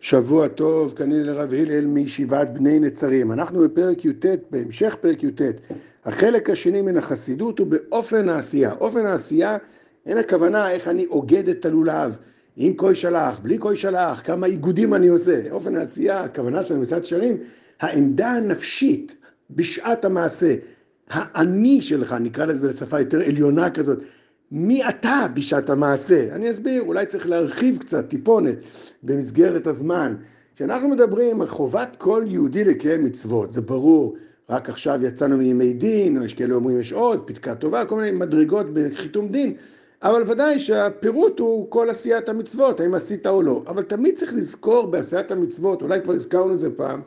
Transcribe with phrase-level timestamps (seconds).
[0.00, 3.32] שבוע טוב, כנראה לרב הלל מישיבת בני נצרים.
[3.32, 5.42] אנחנו בפרק י"ט, בהמשך פרק י"ט.
[6.04, 8.72] החלק השני מן החסידות הוא באופן העשייה.
[8.80, 9.56] אופן העשייה,
[10.06, 12.16] אין הכוונה איך אני אוגד את הלולב,
[12.56, 15.40] עם כוי שלח, בלי כוי שלח, כמה איגודים אני עושה.
[15.50, 17.36] אופן העשייה, הכוונה של מסעד שרים,
[17.80, 19.16] העמדה הנפשית
[19.50, 20.54] בשעת המעשה,
[21.10, 23.98] האני שלך, נקרא לזה בשפה יותר עליונה כזאת,
[24.52, 26.34] מי אתה בשעת המעשה?
[26.34, 28.56] אני אסביר, אולי צריך להרחיב קצת, טיפונת,
[29.02, 30.14] במסגרת הזמן.
[30.56, 34.16] כשאנחנו מדברים על חובת כל יהודי לקיים מצוות, זה ברור,
[34.50, 38.66] רק עכשיו יצאנו מימי דין, יש כאלה אומרים יש עוד, פתקה טובה, כל מיני מדרגות
[38.72, 39.54] בחיתום דין,
[40.02, 43.62] אבל ודאי שהפירוט הוא כל עשיית המצוות, האם עשית או לא.
[43.66, 47.00] אבל תמיד צריך לזכור בעשיית המצוות, אולי כבר הזכרנו את זה פעם,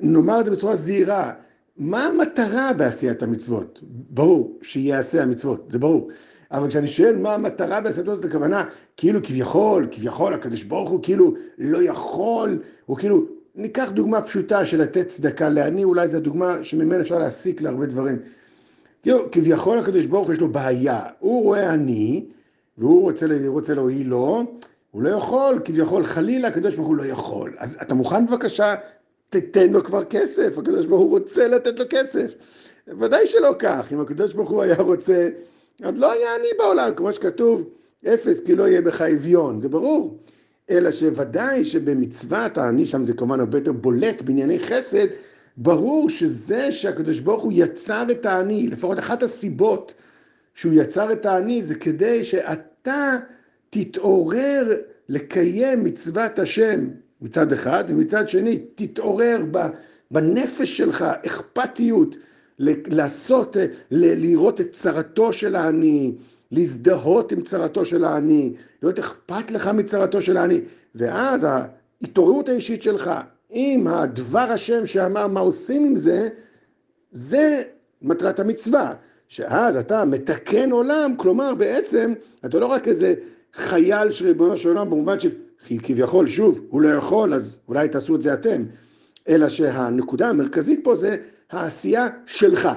[0.00, 1.32] נאמר את זה בצורה זהירה,
[1.76, 3.80] מה המטרה בעשיית המצוות?
[4.10, 6.10] ברור, שיעשה המצוות, זה ברור.
[6.52, 8.64] אבל כשאני שואל מה המטרה בעשיית המצוות, הכוונה,
[8.96, 14.82] כאילו כביכול, כביכול הקדוש ברוך הוא כאילו לא יכול, הוא כאילו, ניקח דוגמה פשוטה של
[14.82, 18.18] לתת צדקה לעני, אולי זו הדוגמה שממנה אפשר להסיק להרבה דברים.
[19.02, 22.24] כאילו, כביכול הקדוש ברוך הוא יש לו בעיה, הוא רואה עני,
[22.78, 24.44] והוא רוצה, רוצה להועיל לו,
[24.90, 27.52] הוא לא יכול, כביכול חלילה הקדוש ברוך הוא לא יכול.
[27.58, 28.74] אז אתה מוכן בבקשה
[29.28, 32.34] תתן לו כבר כסף, הקדוש ברוך הוא רוצה לתת לו כסף.
[32.88, 35.28] ודאי שלא כך, אם הקדוש ברוך הוא היה רוצה,
[35.82, 37.68] אז לא היה עני בעולם, כמו שכתוב,
[38.08, 40.18] אפס כי לא יהיה בך אביון, זה ברור.
[40.70, 45.06] אלא שוודאי שבמצוות העני שם זה כמובן הרבה יותר בולט בענייני חסד,
[45.56, 49.94] ברור שזה שהקדוש ברוך הוא יצר את העני, לפחות אחת הסיבות
[50.54, 53.18] שהוא יצר את העני זה כדי שאתה
[53.70, 54.76] תתעורר
[55.08, 56.88] לקיים מצוות השם
[57.20, 59.44] מצד אחד, ומצד שני תתעורר
[60.10, 62.16] בנפש שלך אכפתיות
[62.86, 63.56] לעשות,
[63.90, 66.12] לראות את צרתו של העני,
[66.52, 68.52] להזדהות עם צרתו של העני,
[68.82, 70.60] להיות אכפת לך מצרתו של העני,
[70.94, 73.10] ואז ההתעוררות האישית שלך
[73.50, 76.28] עם הדבר השם שאמר מה עושים עם זה,
[77.12, 77.62] זה
[78.02, 78.94] מטרת המצווה.
[79.30, 82.12] שאז אתה מתקן עולם, כלומר בעצם
[82.44, 83.14] אתה לא רק איזה
[83.54, 85.30] חייל של ריבונו של עולם במובן של
[85.66, 88.64] כביכול, שוב, הוא לא יכול, אז אולי תעשו את זה אתם,
[89.28, 91.16] אלא שהנקודה המרכזית פה זה
[91.50, 92.68] העשייה שלך.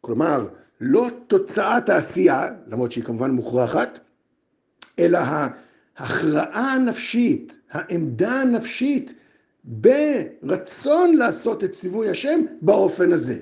[0.00, 0.46] כלומר,
[0.80, 4.00] לא תוצאת העשייה, למרות שהיא כמובן מוכרחת,
[4.98, 5.18] אלא
[5.98, 9.14] ההכרעה הנפשית, העמדה הנפשית
[9.64, 13.38] ברצון לעשות את ציווי השם באופן הזה.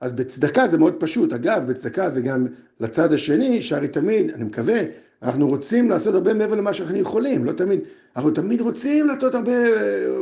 [0.00, 1.32] אז בצדקה זה מאוד פשוט.
[1.32, 2.46] אגב, בצדקה זה גם
[2.80, 4.80] לצד השני, שהרי תמיד, אני מקווה,
[5.22, 7.80] אנחנו רוצים לעשות הרבה מעבר למה שאנחנו יכולים, לא תמיד,
[8.16, 9.52] אנחנו תמיד רוצים לעשות הרבה,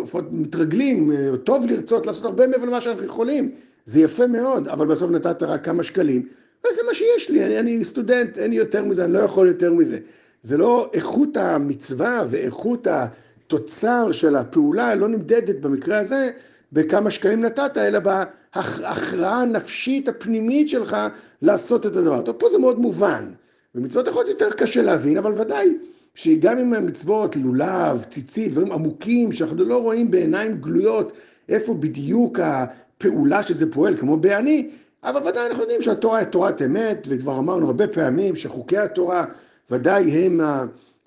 [0.02, 1.12] לפחות מתרגלים,
[1.44, 3.50] טוב לרצות לעשות הרבה מעבר למה שאנחנו יכולים,
[3.88, 6.28] זה יפה מאוד, אבל בסוף נתת רק כמה שקלים,
[6.60, 9.72] וזה מה שיש לי, אני, אני סטודנט, אין לי יותר מזה, אני לא יכול יותר
[9.72, 9.98] מזה.
[10.42, 16.30] זה לא איכות המצווה ואיכות התוצר של הפעולה לא נמדדת במקרה הזה
[16.72, 20.96] בכמה שקלים נתת, אלא בהכרעה הנפשית הפנימית שלך
[21.42, 22.22] לעשות את הדבר.
[22.22, 23.30] טוב, פה זה מאוד מובן.
[23.74, 25.76] במצוות יכול להיות יותר קשה להבין, אבל ודאי
[26.14, 31.12] שגם אם המצוות, לולב, ציצית, דברים עמוקים, שאנחנו לא רואים בעיניים גלויות
[31.48, 32.38] איפה בדיוק
[32.98, 34.70] הפעולה שזה פועל, כמו בעני,
[35.04, 39.24] אבל ודאי אנחנו יודעים שהתורה היא תורת אמת, וכבר אמרנו הרבה פעמים שחוקי התורה
[39.70, 40.40] ודאי הם,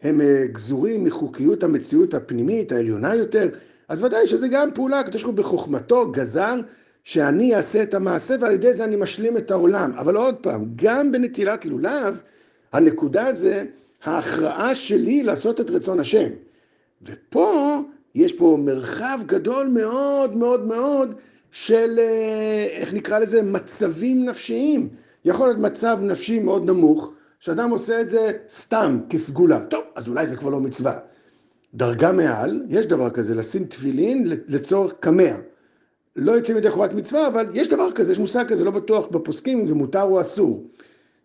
[0.02, 3.50] הם אה, גזורים מחוקיות המציאות הפנימית, העליונה יותר,
[3.88, 6.56] אז ודאי שזה גם פעולה, הקדוש ברוך הוא בחוכמתו גזר
[7.04, 9.92] שאני אעשה את המעשה ועל ידי זה אני משלים את העולם.
[9.98, 12.22] אבל עוד פעם, גם בנטילת לולב,
[12.74, 13.66] הנקודה זה
[14.04, 16.30] ההכרעה שלי לעשות את רצון השם.
[17.04, 17.82] ופה
[18.16, 21.16] יש פה מרחב גדול מאוד מאוד מאוד
[21.52, 24.90] של, אה, איך נקרא לזה, מצבים נפשיים.
[25.26, 29.66] יכול להיות מצב נפשי מאוד נמוך, שאדם עושה את זה סתם, כסגולה.
[29.66, 31.00] טוב, אז אולי זה כבר לא מצווה.
[31.74, 35.36] דרגה מעל, יש דבר כזה, לשים תפילין לצורך קמע.
[36.16, 39.60] לא יוצאים ידי חובת מצווה, אבל יש דבר כזה, יש מושג כזה, לא בטוח בפוסקים
[39.60, 40.68] אם זה מותר או אסור.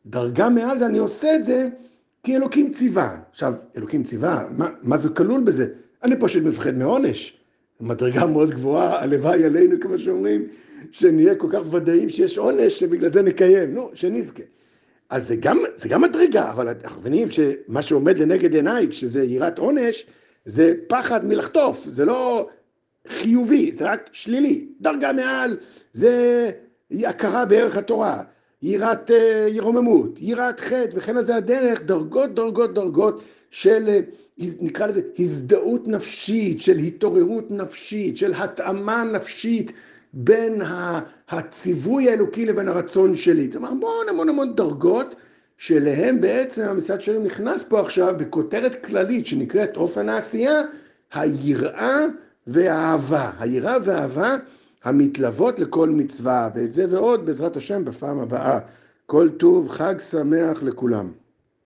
[0.06, 1.68] דרגה מעל זה, אני עושה את זה
[2.22, 3.18] כי אלוקים ציווה.
[3.30, 5.66] עכשיו, אלוקים ציווה, מה, מה זה כלול בזה?
[6.02, 7.36] אני פשוט מפחד מעונש.
[7.80, 10.48] מדרגה מאוד גבוהה, הלוואי עלינו, כמו שאומרים,
[10.90, 14.42] שנהיה כל כך ודאים שיש עונש, שבגלל זה נקיים, נו, שנזכה.
[15.10, 19.58] אז זה גם, זה גם מדרגה, אבל אנחנו מבינים שמה שעומד לנגד עיניי, כשזה יראת
[19.58, 20.06] עונש,
[20.44, 22.48] זה פחד מלחטוף, זה לא
[23.08, 24.68] חיובי, זה רק שלילי.
[24.80, 25.56] דרגה מעל
[25.92, 26.50] זה
[26.92, 28.22] הכרה בערך התורה.
[28.62, 34.00] יראת אה, ירוממות, יראת חטא, וכן לזה הדרך, דרגות, דרגות, דרגות של, אה,
[34.38, 39.72] נקרא לזה, הזדהות נפשית, של התעוררות נפשית, של התאמה נפשית
[40.12, 40.62] בין
[41.28, 43.46] הציווי האלוקי לבין הרצון שלי.
[43.46, 45.14] זאת אומרת, המון המון המון דרגות,
[45.58, 50.62] שאליהם בעצם המשרד שלנו נכנס פה עכשיו בכותרת כללית שנקראת אופן העשייה,
[51.12, 52.00] היראה
[52.46, 53.30] והאהבה.
[53.38, 54.36] היראה והאהבה
[54.86, 58.58] המתלוות לכל מצווה, ואת זה ועוד בעזרת השם בפעם הבאה.
[59.06, 61.12] כל טוב, חג שמח לכולם.